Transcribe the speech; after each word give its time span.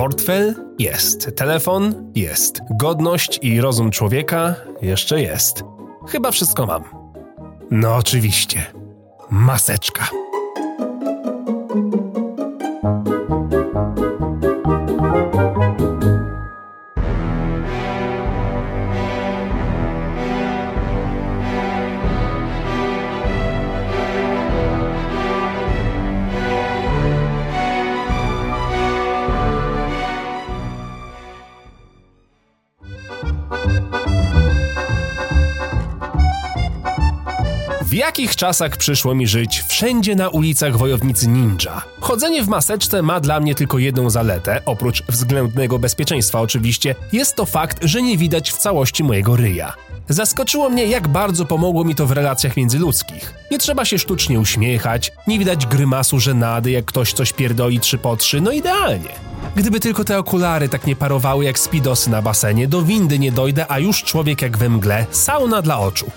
Portfel? 0.00 0.54
Jest. 0.78 1.30
Telefon? 1.36 2.12
Jest. 2.14 2.60
Godność 2.70 3.38
i 3.42 3.60
rozum 3.60 3.90
człowieka? 3.90 4.54
Jeszcze 4.82 5.20
jest. 5.20 5.64
Chyba 6.08 6.30
wszystko 6.30 6.66
mam. 6.66 6.84
No 7.70 7.96
oczywiście. 7.96 8.66
Maseczka. 9.30 10.08
W 37.90 37.94
jakich 37.94 38.36
czasach 38.36 38.76
przyszło 38.76 39.14
mi 39.14 39.26
żyć 39.26 39.64
wszędzie 39.68 40.16
na 40.16 40.28
ulicach 40.28 40.76
wojownicy 40.76 41.28
ninja? 41.28 41.82
Chodzenie 42.00 42.42
w 42.42 42.48
maseczce 42.48 43.02
ma 43.02 43.20
dla 43.20 43.40
mnie 43.40 43.54
tylko 43.54 43.78
jedną 43.78 44.10
zaletę, 44.10 44.62
oprócz 44.66 45.02
względnego 45.08 45.78
bezpieczeństwa 45.78 46.40
oczywiście, 46.40 46.94
jest 47.12 47.36
to 47.36 47.46
fakt, 47.46 47.78
że 47.82 48.02
nie 48.02 48.16
widać 48.16 48.52
w 48.52 48.56
całości 48.56 49.04
mojego 49.04 49.36
ryja. 49.36 49.74
Zaskoczyło 50.08 50.70
mnie, 50.70 50.86
jak 50.86 51.08
bardzo 51.08 51.44
pomogło 51.44 51.84
mi 51.84 51.94
to 51.94 52.06
w 52.06 52.12
relacjach 52.12 52.56
międzyludzkich. 52.56 53.34
Nie 53.50 53.58
trzeba 53.58 53.84
się 53.84 53.98
sztucznie 53.98 54.40
uśmiechać, 54.40 55.12
nie 55.26 55.38
widać 55.38 55.66
grymasu 55.66 56.20
żenady, 56.20 56.70
jak 56.70 56.84
ktoś 56.84 57.12
coś 57.12 57.32
pierdoli 57.32 57.80
trzy 57.80 57.98
po 57.98 58.16
trzy, 58.16 58.40
no 58.40 58.52
idealnie. 58.52 59.10
Gdyby 59.56 59.80
tylko 59.80 60.04
te 60.04 60.18
okulary 60.18 60.68
tak 60.68 60.86
nie 60.86 60.96
parowały 60.96 61.44
jak 61.44 61.58
spidosy 61.58 62.10
na 62.10 62.22
basenie, 62.22 62.68
do 62.68 62.82
windy 62.82 63.18
nie 63.18 63.32
dojdę, 63.32 63.66
a 63.68 63.78
już 63.78 64.04
człowiek 64.04 64.42
jak 64.42 64.58
we 64.58 64.68
mgle, 64.68 65.06
sauna 65.10 65.62
dla 65.62 65.78
oczu. 65.78 66.10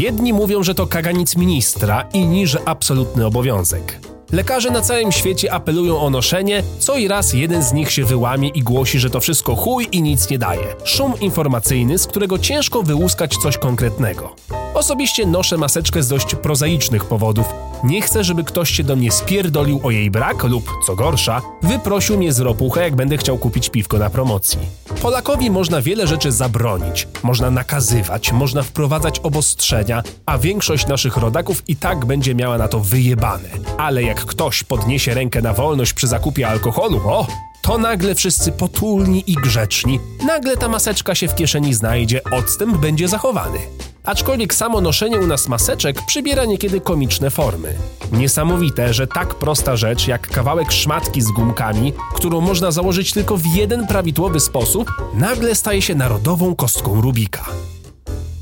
Jedni 0.00 0.32
mówią, 0.32 0.62
że 0.62 0.74
to 0.74 0.86
kaganic 0.86 1.36
ministra, 1.36 2.08
inni, 2.12 2.46
że 2.46 2.58
absolutny 2.68 3.26
obowiązek. 3.26 4.00
Lekarze 4.32 4.70
na 4.70 4.80
całym 4.80 5.12
świecie 5.12 5.52
apelują 5.52 6.00
o 6.00 6.10
noszenie, 6.10 6.62
co 6.78 6.96
i 6.96 7.08
raz 7.08 7.32
jeden 7.32 7.62
z 7.62 7.72
nich 7.72 7.92
się 7.92 8.04
wyłamie 8.04 8.48
i 8.48 8.62
głosi, 8.62 8.98
że 8.98 9.10
to 9.10 9.20
wszystko 9.20 9.56
chuj 9.56 9.88
i 9.92 10.02
nic 10.02 10.30
nie 10.30 10.38
daje. 10.38 10.66
Szum 10.84 11.12
informacyjny, 11.20 11.98
z 11.98 12.06
którego 12.06 12.38
ciężko 12.38 12.82
wyłuskać 12.82 13.36
coś 13.36 13.58
konkretnego. 13.58 14.34
Osobiście 14.74 15.26
noszę 15.26 15.56
maseczkę 15.56 16.02
z 16.02 16.08
dość 16.08 16.34
prozaicznych 16.34 17.04
powodów. 17.04 17.46
Nie 17.84 18.02
chcę, 18.02 18.24
żeby 18.24 18.44
ktoś 18.44 18.70
się 18.70 18.84
do 18.84 18.96
mnie 18.96 19.12
spierdolił 19.12 19.80
o 19.82 19.90
jej 19.90 20.10
brak 20.10 20.44
lub, 20.44 20.70
co 20.86 20.96
gorsza, 20.96 21.42
wyprosił 21.62 22.18
mnie 22.18 22.32
z 22.32 22.40
ropucha, 22.40 22.80
jak 22.82 22.96
będę 22.96 23.16
chciał 23.16 23.38
kupić 23.38 23.68
piwko 23.70 23.98
na 23.98 24.10
promocji. 24.10 24.58
Polakowi 25.02 25.50
można 25.50 25.82
wiele 25.82 26.06
rzeczy 26.06 26.32
zabronić, 26.32 27.08
można 27.22 27.50
nakazywać, 27.50 28.32
można 28.32 28.62
wprowadzać 28.62 29.18
obostrzenia, 29.18 30.02
a 30.26 30.38
większość 30.38 30.86
naszych 30.86 31.16
rodaków 31.16 31.68
i 31.68 31.76
tak 31.76 32.04
będzie 32.04 32.34
miała 32.34 32.58
na 32.58 32.68
to 32.68 32.80
wyjebane. 32.80 33.48
Ale 33.78 34.02
jak 34.02 34.24
ktoś 34.24 34.64
podniesie 34.64 35.14
rękę 35.14 35.42
na 35.42 35.52
wolność 35.52 35.92
przy 35.92 36.06
zakupie 36.06 36.48
alkoholu, 36.48 37.00
o, 37.04 37.26
to 37.62 37.78
nagle 37.78 38.14
wszyscy 38.14 38.52
potulni 38.52 39.24
i 39.26 39.34
grzeczni, 39.34 40.00
nagle 40.26 40.56
ta 40.56 40.68
maseczka 40.68 41.14
się 41.14 41.28
w 41.28 41.34
kieszeni 41.34 41.74
znajdzie, 41.74 42.20
odstęp 42.24 42.76
będzie 42.76 43.08
zachowany. 43.08 43.58
Aczkolwiek 44.04 44.54
samo 44.54 44.80
noszenie 44.80 45.20
u 45.20 45.26
nas 45.26 45.48
maseczek 45.48 46.02
przybiera 46.06 46.44
niekiedy 46.44 46.80
komiczne 46.80 47.30
formy. 47.30 47.74
Niesamowite, 48.12 48.94
że 48.94 49.06
tak 49.06 49.34
prosta 49.34 49.76
rzecz 49.76 50.08
jak 50.08 50.28
kawałek 50.28 50.72
szmatki 50.72 51.22
z 51.22 51.30
gumkami, 51.30 51.92
którą 52.14 52.40
można 52.40 52.70
założyć 52.70 53.12
tylko 53.12 53.36
w 53.36 53.46
jeden 53.46 53.86
prawidłowy 53.86 54.40
sposób, 54.40 54.92
nagle 55.14 55.54
staje 55.54 55.82
się 55.82 55.94
narodową 55.94 56.54
kostką 56.54 57.00
Rubika. 57.00 57.44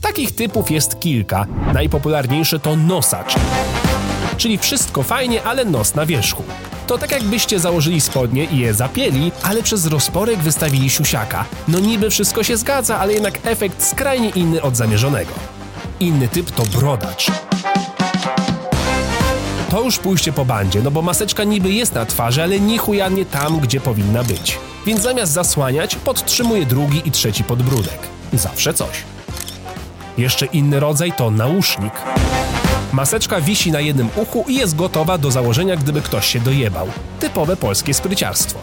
Takich 0.02 0.34
typów 0.34 0.70
jest 0.70 1.00
kilka. 1.00 1.46
Najpopularniejszy 1.72 2.58
to 2.58 2.76
nosacz. 2.76 3.34
Czyli 4.38 4.58
wszystko 4.58 5.02
fajnie, 5.02 5.42
ale 5.42 5.64
nos 5.64 5.94
na 5.94 6.06
wierzchu. 6.06 6.42
To 6.86 6.98
tak 6.98 7.12
jakbyście 7.12 7.60
założyli 7.60 8.00
spodnie 8.00 8.44
i 8.44 8.58
je 8.58 8.74
zapieli, 8.74 9.32
ale 9.42 9.62
przez 9.62 9.86
rozporek 9.86 10.38
wystawili 10.38 10.90
siusiaka. 10.90 11.44
No 11.68 11.80
niby 11.80 12.10
wszystko 12.10 12.42
się 12.42 12.56
zgadza, 12.56 12.98
ale 12.98 13.12
jednak 13.12 13.38
efekt 13.44 13.82
skrajnie 13.82 14.28
inny 14.28 14.62
od 14.62 14.76
zamierzonego. 14.76 15.32
Inny 16.00 16.28
typ 16.28 16.50
to 16.50 16.62
brodacz. 16.66 17.30
To 19.70 19.82
już 19.82 19.98
pójście 19.98 20.32
po 20.32 20.44
bandzie, 20.44 20.82
no 20.82 20.90
bo 20.90 21.02
maseczka 21.02 21.44
niby 21.44 21.70
jest 21.70 21.94
na 21.94 22.06
twarzy, 22.06 22.42
ale 22.42 22.60
nie 22.60 22.78
chuja 22.78 23.08
nie 23.08 23.24
tam, 23.24 23.60
gdzie 23.60 23.80
powinna 23.80 24.24
być. 24.24 24.58
Więc 24.86 25.02
zamiast 25.02 25.32
zasłaniać, 25.32 25.96
podtrzymuje 25.96 26.66
drugi 26.66 27.02
i 27.04 27.10
trzeci 27.10 27.44
podbródek. 27.44 27.98
Zawsze 28.32 28.74
coś. 28.74 29.04
Jeszcze 30.18 30.46
inny 30.46 30.80
rodzaj 30.80 31.12
to 31.12 31.30
nausznik. 31.30 31.92
Maseczka 32.92 33.40
wisi 33.40 33.72
na 33.72 33.80
jednym 33.80 34.08
uchu 34.16 34.44
i 34.48 34.54
jest 34.54 34.76
gotowa 34.76 35.18
do 35.18 35.30
założenia, 35.30 35.76
gdyby 35.76 36.02
ktoś 36.02 36.26
się 36.26 36.40
dojebał. 36.40 36.88
Typowe 37.20 37.56
polskie 37.56 37.94
spryciarstwo. 37.94 38.58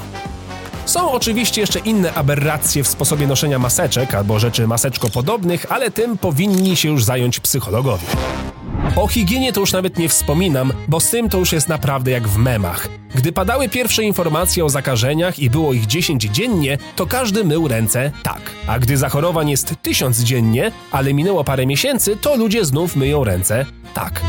Są 0.85 1.11
oczywiście 1.11 1.61
jeszcze 1.61 1.79
inne 1.79 2.13
aberracje 2.13 2.83
w 2.83 2.87
sposobie 2.87 3.27
noszenia 3.27 3.59
maseczek 3.59 4.13
albo 4.13 4.39
rzeczy 4.39 4.67
maseczko 4.67 5.09
podobnych, 5.09 5.71
ale 5.71 5.91
tym 5.91 6.17
powinni 6.17 6.75
się 6.75 6.89
już 6.89 7.03
zająć 7.03 7.39
psychologowie. 7.39 8.07
O 8.95 9.07
higienie 9.07 9.53
to 9.53 9.59
już 9.59 9.73
nawet 9.73 9.97
nie 9.97 10.09
wspominam, 10.09 10.73
bo 10.87 10.99
z 10.99 11.09
tym 11.09 11.29
to 11.29 11.37
już 11.37 11.51
jest 11.51 11.69
naprawdę 11.69 12.11
jak 12.11 12.27
w 12.27 12.37
memach. 12.37 12.89
Gdy 13.15 13.31
padały 13.31 13.69
pierwsze 13.69 14.03
informacje 14.03 14.65
o 14.65 14.69
zakażeniach 14.69 15.39
i 15.39 15.49
było 15.49 15.73
ich 15.73 15.85
10 15.85 16.23
dziennie, 16.23 16.77
to 16.95 17.05
każdy 17.05 17.43
mył 17.43 17.67
ręce 17.67 18.11
tak. 18.23 18.41
A 18.67 18.79
gdy 18.79 18.97
zachorowań 18.97 19.49
jest 19.49 19.75
1000 19.81 20.19
dziennie, 20.19 20.71
ale 20.91 21.13
minęło 21.13 21.43
parę 21.43 21.65
miesięcy, 21.65 22.17
to 22.21 22.35
ludzie 22.35 22.65
znów 22.65 22.95
myją 22.95 23.23
ręce 23.23 23.65
tak. 23.93 24.21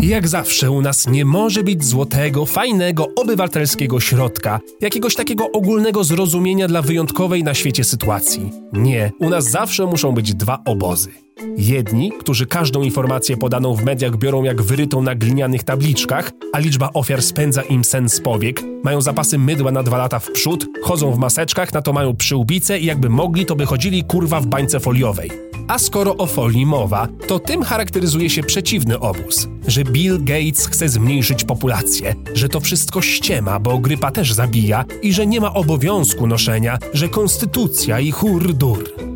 Jak 0.00 0.28
zawsze 0.28 0.70
u 0.70 0.82
nas 0.82 1.06
nie 1.06 1.24
może 1.24 1.62
być 1.62 1.84
złotego, 1.84 2.46
fajnego, 2.46 3.06
obywatelskiego 3.16 4.00
środka, 4.00 4.60
jakiegoś 4.80 5.14
takiego 5.14 5.50
ogólnego 5.52 6.04
zrozumienia 6.04 6.68
dla 6.68 6.82
wyjątkowej 6.82 7.44
na 7.44 7.54
świecie 7.54 7.84
sytuacji. 7.84 8.50
Nie, 8.72 9.12
u 9.18 9.30
nas 9.30 9.44
zawsze 9.44 9.86
muszą 9.86 10.12
być 10.12 10.34
dwa 10.34 10.58
obozy. 10.66 11.10
Jedni, 11.56 12.12
którzy 12.20 12.46
każdą 12.46 12.82
informację 12.82 13.36
podaną 13.36 13.74
w 13.74 13.84
mediach 13.84 14.16
biorą 14.16 14.42
jak 14.42 14.62
wyrytą 14.62 15.02
na 15.02 15.14
glinianych 15.14 15.62
tabliczkach, 15.62 16.30
a 16.52 16.58
liczba 16.58 16.90
ofiar 16.94 17.22
spędza 17.22 17.62
im 17.62 17.84
sen 17.84 18.08
z 18.08 18.20
powiek, 18.20 18.62
mają 18.84 19.00
zapasy 19.00 19.38
mydła 19.38 19.72
na 19.72 19.82
dwa 19.82 19.98
lata 19.98 20.18
w 20.18 20.30
przód, 20.30 20.66
chodzą 20.82 21.12
w 21.12 21.18
maseczkach, 21.18 21.72
na 21.72 21.82
to 21.82 21.92
mają 21.92 22.16
przyłbice 22.16 22.78
i 22.78 22.84
jakby 22.84 23.08
mogli, 23.08 23.46
to 23.46 23.56
by 23.56 23.66
chodzili 23.66 24.04
kurwa 24.04 24.40
w 24.40 24.46
bańce 24.46 24.80
foliowej. 24.80 25.30
A 25.68 25.78
skoro 25.78 26.16
o 26.16 26.26
folii 26.26 26.66
mowa, 26.66 27.08
to 27.26 27.38
tym 27.38 27.62
charakteryzuje 27.62 28.30
się 28.30 28.42
przeciwny 28.42 28.98
obóz, 28.98 29.48
że 29.66 29.84
Bill 29.84 30.24
Gates 30.24 30.66
chce 30.66 30.88
zmniejszyć 30.88 31.44
populację, 31.44 32.14
że 32.34 32.48
to 32.48 32.60
wszystko 32.60 33.02
ściema, 33.02 33.60
bo 33.60 33.78
grypa 33.78 34.10
też 34.10 34.32
zabija 34.32 34.84
i 35.02 35.12
że 35.12 35.26
nie 35.26 35.40
ma 35.40 35.54
obowiązku 35.54 36.26
noszenia, 36.26 36.78
że 36.94 37.08
konstytucja 37.08 38.00
i 38.00 38.10
hurdur. 38.10 39.09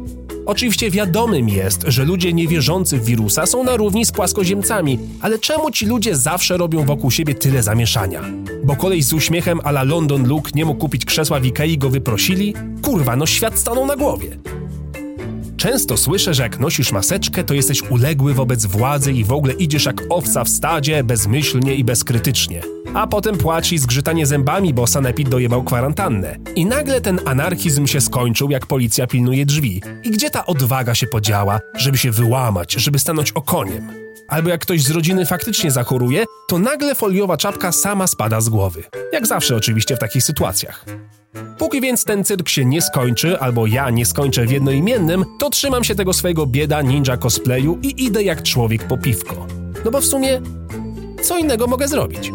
Oczywiście 0.47 0.91
wiadomym 0.91 1.49
jest, 1.49 1.84
że 1.87 2.05
ludzie 2.05 2.32
niewierzący 2.32 2.99
w 2.99 3.05
wirusa 3.05 3.47
są 3.47 3.65
na 3.65 3.77
równi 3.77 4.05
z 4.05 4.12
płaskoziemcami, 4.12 4.99
ale 5.21 5.38
czemu 5.38 5.71
ci 5.71 5.87
ludzie 5.87 6.16
zawsze 6.16 6.56
robią 6.56 6.84
wokół 6.84 7.10
siebie 7.10 7.34
tyle 7.34 7.62
zamieszania? 7.62 8.22
Bo 8.65 8.77
koleś 8.77 9.04
z 9.04 9.12
uśmiechem 9.12 9.60
ala 9.65 9.83
London 9.83 10.28
Luke 10.28 10.50
nie 10.54 10.65
mógł 10.65 10.81
kupić 10.81 11.04
krzesła 11.04 11.41
w 11.41 11.45
Ikei 11.45 11.78
go 11.78 11.91
wyprosili? 11.91 12.54
Kurwa, 12.83 13.16
no 13.16 13.27
świat 13.27 13.59
stanął 13.59 13.86
na 13.86 13.97
głowie. 13.97 14.39
Często 15.57 15.97
słyszę, 15.97 16.34
że 16.34 16.42
jak 16.42 16.60
nosisz 16.60 16.92
maseczkę, 16.92 17.45
to 17.45 17.54
jesteś 17.54 17.83
uległy 17.83 18.34
wobec 18.34 18.66
władzy 18.66 19.13
i 19.13 19.24
w 19.24 19.33
ogóle 19.33 19.53
idziesz 19.53 19.86
jak 19.86 20.03
owca 20.10 20.45
w 20.45 20.48
stadzie, 20.48 21.04
bezmyślnie 21.04 21.74
i 21.74 21.84
bezkrytycznie. 21.84 22.73
A 22.95 23.07
potem 23.07 23.39
płaci 23.39 23.78
zgrzytanie 23.78 24.27
zębami, 24.27 24.75
bo 24.75 24.86
sanepid 24.86 25.28
dojebał 25.28 25.63
kwarantannę. 25.63 26.36
I 26.57 26.66
nagle 26.66 27.01
ten 27.01 27.21
anarchizm 27.25 27.86
się 27.86 28.01
skończył, 28.01 28.51
jak 28.51 28.66
policja 28.66 29.07
pilnuje 29.07 29.47
drzwi. 29.47 29.83
I 30.04 30.10
gdzie 30.10 30.31
ta 30.31 30.47
odwaga 30.47 30.95
się 30.95 31.07
podziała, 31.07 31.60
żeby 31.77 31.98
się 31.98 32.10
wyłamać, 32.10 32.72
żeby 32.72 32.98
stanąć 32.98 33.33
okoniem? 33.33 33.89
Albo 34.28 34.48
jak 34.48 34.60
ktoś 34.60 34.83
z 34.83 34.91
rodziny 34.91 35.27
faktycznie 35.27 35.71
zachoruje, 35.71 36.25
to 36.48 36.59
nagle 36.59 36.95
foliowa 36.95 37.36
czapka 37.36 37.72
sama 37.72 38.07
spada 38.07 38.41
z 38.41 38.48
głowy. 38.48 38.83
Jak 39.13 39.27
zawsze 39.27 39.57
oczywiście 39.57 39.97
w 39.97 39.98
takich 39.98 40.25
sytuacjach. 40.25 40.84
Póki 41.59 41.80
więc 41.80 42.04
ten 42.04 42.25
cyrk 42.25 42.48
się 42.48 42.65
nie 42.65 42.83
skończy, 42.83 43.39
albo 43.39 43.66
ja 43.66 43.91
nie 43.91 44.07
skończę 44.07 44.47
w 44.47 44.51
jednoimiennym, 44.51 45.25
to 45.39 45.51
trzymam 45.51 45.84
się 45.84 45.95
tego 45.95 46.13
swojego 46.13 46.47
bieda 46.47 46.83
ninja 46.83 47.16
cosplayu 47.16 47.78
i 47.83 48.04
idę 48.04 48.22
jak 48.22 48.42
człowiek 48.42 48.84
po 48.84 48.98
piwko. 48.98 49.47
No 49.84 49.91
bo 49.91 50.01
w 50.01 50.04
sumie, 50.04 50.41
co 51.24 51.38
innego 51.38 51.66
mogę 51.66 51.88
zrobić? 51.88 52.32